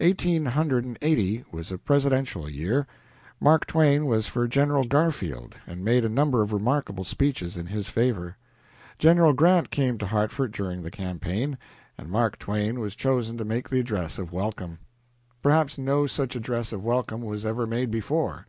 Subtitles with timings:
[0.00, 2.86] Eighteen hundred and eighty was a Presidential year.
[3.38, 7.86] Mark Twain was for General Garfield, and made a number of remarkable speeches in his
[7.86, 8.38] favor.
[8.98, 11.58] General Grant came to Hartford during the campaign,
[11.98, 14.78] and Mark Twain was chosen to make the address of welcome.
[15.42, 18.46] Perhaps no such address of welcome was ever made before.